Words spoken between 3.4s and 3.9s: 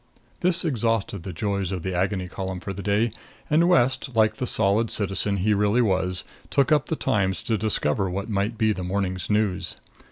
and